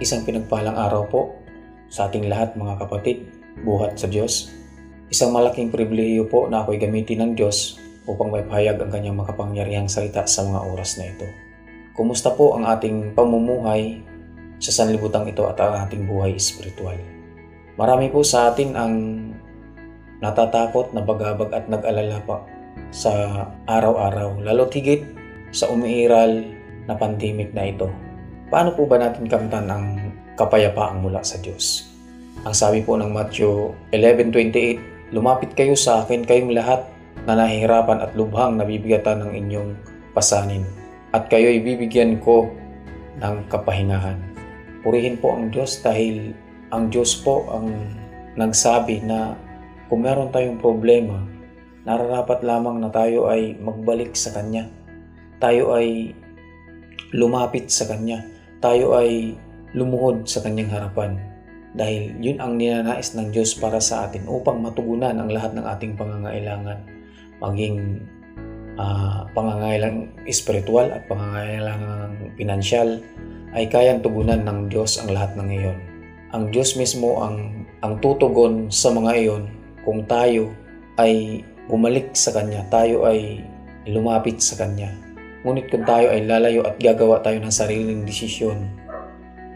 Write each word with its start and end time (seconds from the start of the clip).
Isang 0.00 0.24
pinagpalang 0.24 0.80
araw 0.80 1.12
po 1.12 1.44
sa 1.92 2.08
ating 2.08 2.24
lahat 2.32 2.56
mga 2.56 2.80
kapatid, 2.80 3.28
buhat 3.68 4.00
sa 4.00 4.08
Diyos. 4.08 4.48
Isang 5.12 5.28
malaking 5.28 5.68
pribilehiyo 5.68 6.24
po 6.24 6.48
na 6.48 6.64
ako'y 6.64 6.80
gamitin 6.80 7.20
ng 7.20 7.32
Diyos 7.36 7.76
upang 8.08 8.32
may 8.32 8.40
pahayag 8.40 8.80
ang 8.80 8.88
kanyang 8.88 9.20
makapangyarihang 9.20 9.92
salita 9.92 10.24
sa 10.24 10.48
mga 10.48 10.72
oras 10.72 10.96
na 10.96 11.04
ito. 11.04 11.28
Kumusta 11.92 12.32
po 12.32 12.56
ang 12.56 12.64
ating 12.64 13.12
pamumuhay 13.12 14.00
sa 14.56 14.72
sanlibutan 14.72 15.28
ito 15.28 15.44
at 15.44 15.60
ang 15.60 15.84
ating 15.84 16.08
buhay 16.08 16.32
espiritual? 16.32 16.96
Marami 17.76 18.08
po 18.08 18.24
sa 18.24 18.56
atin 18.56 18.72
ang 18.80 18.94
natatakot, 20.24 20.96
nabagabag 20.96 21.52
at 21.52 21.68
nag-alala 21.68 22.24
pa 22.24 22.40
sa 22.88 23.12
araw-araw, 23.68 24.40
lalo 24.48 24.64
tigit 24.64 25.04
sa 25.52 25.68
umiiral 25.68 26.40
na 26.88 26.96
pandemic 26.96 27.52
na 27.52 27.68
ito. 27.68 27.92
Paano 28.50 28.74
po 28.74 28.82
ba 28.82 28.98
natin 28.98 29.30
kamtan 29.30 29.70
ang 29.70 29.99
kapayapaang 30.40 31.04
mula 31.04 31.20
sa 31.20 31.36
Diyos? 31.36 31.92
Ang 32.48 32.56
sabi 32.56 32.80
po 32.80 32.96
ng 32.96 33.12
Matthew 33.12 33.76
11.28, 33.92 35.12
Lumapit 35.12 35.52
kayo 35.52 35.76
sa 35.76 36.00
akin 36.00 36.24
kayong 36.24 36.56
lahat 36.56 36.88
na 37.28 37.36
nahihirapan 37.36 38.00
at 38.00 38.16
lubhang 38.16 38.56
nabibigatan 38.56 39.20
ng 39.20 39.32
inyong 39.36 39.70
pasanin 40.16 40.64
at 41.12 41.28
kayo'y 41.28 41.60
bibigyan 41.60 42.16
ko 42.24 42.48
ng 43.20 43.44
kapahingahan. 43.52 44.16
Purihin 44.80 45.20
po 45.20 45.36
ang 45.36 45.52
Diyos 45.52 45.84
dahil 45.84 46.32
ang 46.72 46.88
Diyos 46.88 47.20
po 47.20 47.44
ang 47.52 47.68
nagsabi 48.40 49.04
na 49.04 49.36
kung 49.92 50.06
meron 50.06 50.32
tayong 50.32 50.56
problema, 50.56 51.20
nararapat 51.84 52.40
lamang 52.40 52.80
na 52.80 52.88
tayo 52.88 53.28
ay 53.28 53.58
magbalik 53.60 54.16
sa 54.16 54.32
Kanya. 54.32 54.70
Tayo 55.42 55.76
ay 55.76 56.14
lumapit 57.12 57.68
sa 57.68 57.90
Kanya 57.90 58.40
tayo 58.60 58.92
ay 58.92 59.34
lumuhod 59.74 60.26
sa 60.26 60.42
kanyang 60.42 60.72
harapan. 60.72 61.20
Dahil 61.70 62.18
yun 62.18 62.42
ang 62.42 62.58
ninanais 62.58 63.14
ng 63.14 63.30
Diyos 63.30 63.54
para 63.54 63.78
sa 63.78 64.10
atin 64.10 64.26
upang 64.26 64.58
matugunan 64.58 65.14
ang 65.14 65.30
lahat 65.30 65.54
ng 65.54 65.62
ating 65.62 65.94
pangangailangan. 65.94 66.82
Maging 67.38 68.02
uh, 68.74 69.30
pangangailangan 69.30 70.26
espiritual 70.26 70.90
at 70.90 71.06
pangangailangan 71.06 72.34
pinansyal 72.34 72.98
ay 73.54 73.70
kayang 73.70 74.02
tugunan 74.02 74.42
ng 74.42 74.70
Diyos 74.70 74.98
ang 74.98 75.14
lahat 75.14 75.34
ng 75.38 75.48
iyon. 75.50 75.78
Ang 76.30 76.54
Diyos 76.54 76.78
mismo 76.78 77.22
ang, 77.22 77.66
ang 77.82 77.98
tutugon 77.98 78.70
sa 78.70 78.94
mga 78.94 79.10
iyon. 79.18 79.50
Kung 79.82 80.06
tayo 80.06 80.54
ay 80.98 81.42
bumalik 81.66 82.14
sa 82.14 82.30
Kanya, 82.30 82.62
tayo 82.70 83.06
ay 83.06 83.42
lumapit 83.90 84.38
sa 84.38 84.58
Kanya. 84.58 84.94
Ngunit 85.42 85.72
kung 85.72 85.82
tayo 85.82 86.12
ay 86.12 86.26
lalayo 86.28 86.62
at 86.62 86.76
gagawa 86.78 87.18
tayo 87.24 87.40
ng 87.40 87.50
sariling 87.50 88.04
desisyon, 88.04 88.68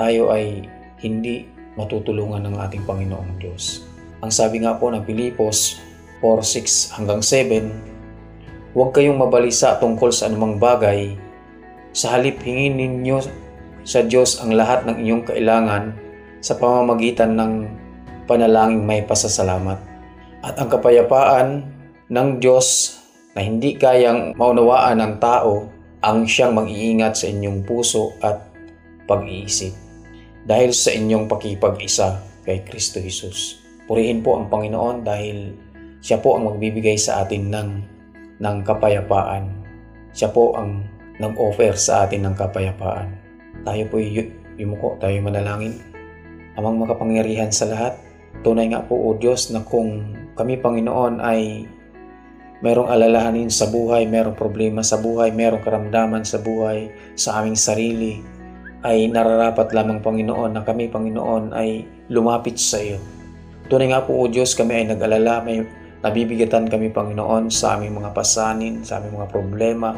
tayo 0.00 0.32
ay 0.32 0.64
hindi 1.04 1.44
matutulungan 1.76 2.48
ng 2.48 2.56
ating 2.56 2.88
Panginoong 2.88 3.36
Diyos. 3.36 3.84
Ang 4.24 4.32
sabi 4.32 4.64
nga 4.64 4.80
po 4.80 4.88
ng 4.88 5.04
Pilipos 5.04 5.76
4.6 6.24 6.96
hanggang 6.96 7.20
7, 7.20 8.72
Huwag 8.72 8.96
kayong 8.96 9.20
mabalisa 9.20 9.76
tungkol 9.76 10.08
sa 10.08 10.32
anumang 10.32 10.56
bagay. 10.56 11.18
Sa 11.92 12.16
halip 12.16 12.40
hingin 12.40 12.80
ninyo 12.80 13.18
sa 13.82 14.06
Diyos 14.06 14.38
ang 14.40 14.54
lahat 14.54 14.86
ng 14.86 14.96
inyong 15.02 15.24
kailangan 15.26 15.84
sa 16.38 16.54
pamamagitan 16.56 17.34
ng 17.34 17.52
panalangin 18.30 18.86
may 18.86 19.02
pasasalamat. 19.02 19.76
At 20.40 20.56
ang 20.56 20.70
kapayapaan 20.70 21.66
ng 22.08 22.28
Diyos 22.38 22.96
na 23.34 23.42
hindi 23.42 23.74
kayang 23.74 24.38
maunawaan 24.38 25.02
ng 25.02 25.14
tao 25.18 25.66
ang 26.00 26.24
siyang 26.24 26.54
mag-iingat 26.56 27.18
sa 27.18 27.26
inyong 27.26 27.66
puso 27.66 28.14
at 28.22 28.38
pag-iisip 29.10 29.89
dahil 30.50 30.74
sa 30.74 30.90
inyong 30.90 31.30
pakipag-isa 31.30 32.18
kay 32.42 32.66
Kristo 32.66 32.98
Jesus. 32.98 33.62
Purihin 33.86 34.18
po 34.18 34.34
ang 34.34 34.50
Panginoon 34.50 35.06
dahil 35.06 35.54
siya 36.02 36.18
po 36.18 36.34
ang 36.34 36.50
magbibigay 36.50 36.98
sa 36.98 37.22
atin 37.22 37.54
ng, 37.54 37.70
ng 38.42 38.56
kapayapaan. 38.66 39.46
Siya 40.10 40.34
po 40.34 40.58
ang 40.58 40.82
nag-offer 41.22 41.78
sa 41.78 42.02
atin 42.02 42.26
ng 42.26 42.34
kapayapaan. 42.34 43.14
Tayo 43.62 43.86
po 43.86 44.02
yumuko, 44.58 44.98
tayo 44.98 45.14
manalangin. 45.22 45.78
Amang 46.58 46.82
makapangyarihan 46.82 47.54
sa 47.54 47.70
lahat, 47.70 47.94
tunay 48.42 48.74
nga 48.74 48.82
po 48.82 48.98
o 48.98 49.14
Diyos 49.14 49.54
na 49.54 49.62
kung 49.62 50.18
kami 50.34 50.58
Panginoon 50.58 51.22
ay 51.22 51.62
merong 52.58 52.90
alalahanin 52.90 53.54
sa 53.54 53.70
buhay, 53.70 54.02
merong 54.10 54.34
problema 54.34 54.82
sa 54.82 54.98
buhay, 54.98 55.30
merong 55.30 55.62
karamdaman 55.62 56.26
sa 56.26 56.42
buhay, 56.42 56.90
sa 57.14 57.38
aming 57.38 57.54
sarili, 57.54 58.39
ay 58.80 59.12
nararapat 59.12 59.76
lamang 59.76 60.00
Panginoon 60.00 60.56
na 60.56 60.62
kami 60.64 60.88
Panginoon 60.88 61.52
ay 61.52 61.84
lumapit 62.08 62.56
sa 62.56 62.80
iyo. 62.80 62.96
Tunay 63.68 63.92
nga 63.92 64.02
po 64.02 64.16
o 64.16 64.26
Diyos 64.26 64.56
kami 64.56 64.82
ay 64.82 64.84
nag-alala, 64.88 65.44
may 65.44 65.62
nabibigatan 66.00 66.66
kami 66.66 66.88
Panginoon 66.88 67.52
sa 67.52 67.76
aming 67.76 68.00
mga 68.00 68.10
pasanin, 68.16 68.80
sa 68.82 68.98
aming 68.98 69.20
mga 69.20 69.28
problema, 69.28 69.94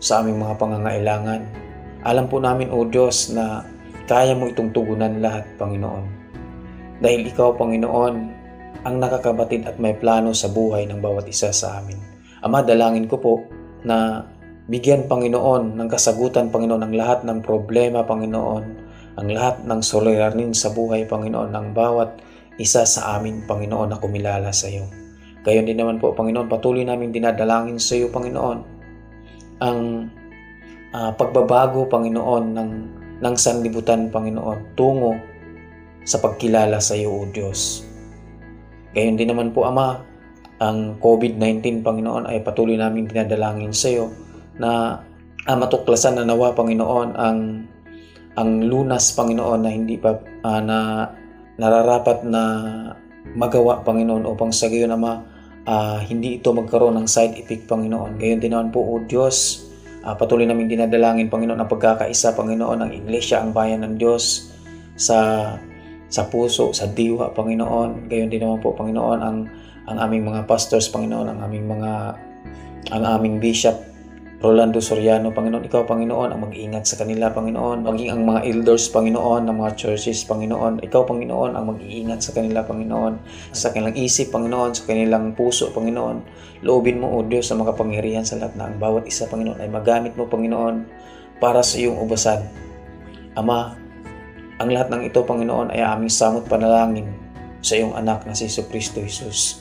sa 0.00 0.24
aming 0.24 0.40
mga 0.40 0.54
pangangailangan. 0.56 1.42
Alam 2.08 2.26
po 2.26 2.40
namin 2.40 2.72
o 2.72 2.88
Diyos 2.88 3.36
na 3.36 3.62
kaya 4.08 4.32
mo 4.32 4.48
itong 4.48 4.72
tugunan 4.72 5.20
lahat 5.20 5.44
Panginoon. 5.60 6.04
Dahil 7.04 7.28
ikaw 7.28 7.54
Panginoon 7.54 8.14
ang 8.80 8.96
nakakabatid 8.96 9.68
at 9.68 9.76
may 9.76 9.92
plano 9.92 10.32
sa 10.32 10.48
buhay 10.48 10.88
ng 10.88 11.04
bawat 11.04 11.28
isa 11.28 11.52
sa 11.52 11.78
amin. 11.78 12.00
Ama, 12.40 12.64
dalangin 12.64 13.04
ko 13.04 13.20
po 13.20 13.34
na 13.84 14.24
bigyan 14.70 15.10
Panginoon 15.10 15.74
ng 15.74 15.88
kasagutan 15.90 16.54
Panginoon 16.54 16.86
ang 16.86 16.94
lahat 16.94 17.26
ng 17.26 17.42
problema 17.42 18.06
Panginoon, 18.06 18.64
ang 19.18 19.26
lahat 19.26 19.66
ng 19.66 19.82
suliranin 19.82 20.54
sa 20.54 20.70
buhay 20.70 21.10
Panginoon 21.10 21.50
ng 21.50 21.66
bawat 21.74 22.22
isa 22.54 22.86
sa 22.86 23.18
amin 23.18 23.42
Panginoon 23.50 23.90
na 23.90 23.98
kumilala 23.98 24.54
sa 24.54 24.70
iyo. 24.70 24.86
Gayon 25.42 25.66
din 25.66 25.74
naman 25.74 25.98
po 25.98 26.14
Panginoon, 26.14 26.46
patuloy 26.46 26.86
namin 26.86 27.10
dinadalangin 27.10 27.82
sa 27.82 27.98
iyo 27.98 28.14
Panginoon 28.14 28.58
ang 29.58 30.06
uh, 30.94 31.10
pagbabago 31.18 31.90
Panginoon 31.90 32.44
ng 32.54 32.70
ng 33.20 33.34
sanlibutan 33.36 34.06
Panginoon 34.08 34.78
tungo 34.78 35.18
sa 36.06 36.22
pagkilala 36.22 36.78
sa 36.78 36.94
iyo 36.94 37.10
o 37.10 37.26
Diyos. 37.26 37.82
Gayon 38.94 39.18
din 39.18 39.34
naman 39.34 39.50
po 39.50 39.66
Ama, 39.66 39.98
ang 40.62 40.94
COVID-19 41.02 41.82
Panginoon 41.82 42.30
ay 42.30 42.38
patuloy 42.46 42.78
namin 42.78 43.10
dinadalangin 43.10 43.74
sa 43.74 43.90
iyo 43.90 44.29
na 44.60 45.00
ah, 45.48 45.56
matuklasan 45.56 46.20
na 46.20 46.28
nawa 46.28 46.52
Panginoon 46.52 47.08
ang 47.16 47.38
ang 48.36 48.50
lunas 48.62 49.10
Panginoon 49.16 49.60
na 49.64 49.70
hindi 49.72 49.96
pa 49.96 50.14
uh, 50.20 50.60
na 50.62 51.08
nararapat 51.58 52.22
na 52.28 52.42
magawa 53.34 53.82
Panginoon 53.82 54.24
upang 54.28 54.54
sa 54.54 54.70
gayon 54.70 54.94
Ama 54.94 55.12
uh, 55.66 55.98
hindi 56.04 56.38
ito 56.38 56.54
magkaroon 56.54 57.00
ng 57.00 57.08
side 57.08 57.36
effect 57.40 57.66
Panginoon. 57.66 58.20
Gayon 58.20 58.38
din 58.38 58.54
naman 58.54 58.70
po 58.70 58.84
o 58.84 59.02
Diyos 59.02 59.66
uh, 60.06 60.14
patuloy 60.14 60.46
namin 60.46 60.70
dinadalangin 60.70 61.32
Panginoon 61.32 61.58
ang 61.58 61.68
pagkakaisa 61.68 62.38
Panginoon 62.38 62.86
ng 62.86 62.90
Iglesia 62.94 63.42
ang 63.42 63.50
bayan 63.50 63.82
ng 63.82 63.98
Diyos 63.98 64.52
sa 64.94 65.18
sa 66.10 66.26
puso, 66.26 66.74
sa 66.74 66.90
diwa, 66.90 67.30
Panginoon. 67.30 68.10
Gayon 68.10 68.28
din 68.28 68.42
naman 68.42 68.58
po, 68.58 68.74
Panginoon, 68.74 69.18
ang, 69.22 69.46
ang 69.86 69.98
aming 70.02 70.26
mga 70.26 70.42
pastors, 70.50 70.90
Panginoon, 70.90 71.30
ang 71.30 71.40
aming 71.46 71.70
mga, 71.70 71.92
ang 72.90 73.04
aming 73.06 73.38
bishop, 73.38 73.78
Rolando 74.40 74.80
Soriano, 74.80 75.36
Panginoon, 75.36 75.68
ikaw, 75.68 75.84
Panginoon, 75.84 76.32
ang 76.32 76.48
mag-ingat 76.48 76.88
sa 76.88 76.96
kanila, 76.96 77.28
Panginoon, 77.28 77.84
maging 77.84 78.08
ang 78.08 78.24
mga 78.24 78.40
elders, 78.48 78.88
Panginoon, 78.88 79.44
ng 79.44 79.56
mga 79.60 79.72
churches, 79.76 80.24
Panginoon, 80.24 80.80
ikaw, 80.80 81.04
Panginoon, 81.04 81.52
ang 81.52 81.76
mag-iingat 81.76 82.24
sa 82.24 82.32
kanila, 82.32 82.64
Panginoon, 82.64 83.20
sa 83.52 83.68
kanilang 83.68 84.00
isip, 84.00 84.32
Panginoon, 84.32 84.72
sa 84.72 84.88
kanilang 84.88 85.36
puso, 85.36 85.68
Panginoon. 85.76 86.24
Loobin 86.64 87.04
mo, 87.04 87.12
O 87.12 87.20
Diyos, 87.20 87.52
sa 87.52 87.54
mga 87.60 87.76
kapangyarihan 87.76 88.24
sa 88.24 88.40
lahat 88.40 88.56
na 88.56 88.72
ang 88.72 88.80
bawat 88.80 89.04
isa, 89.04 89.28
Panginoon, 89.28 89.60
ay 89.60 89.68
magamit 89.68 90.16
mo, 90.16 90.24
Panginoon, 90.24 90.88
para 91.36 91.60
sa 91.60 91.76
iyong 91.76 92.00
ubasan. 92.00 92.40
Ama, 93.36 93.76
ang 94.56 94.68
lahat 94.72 94.88
ng 94.88 95.04
ito, 95.04 95.20
Panginoon, 95.20 95.68
ay 95.68 95.84
aming 95.84 96.08
samot 96.08 96.48
panalangin 96.48 97.12
sa 97.60 97.76
iyong 97.76 97.92
anak 97.92 98.24
na 98.24 98.32
si 98.32 98.48
Kristo 98.48 99.04
Jesus. 99.04 99.60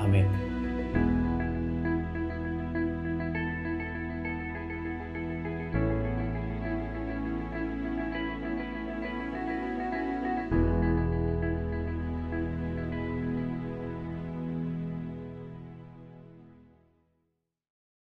Amen. 0.00 0.47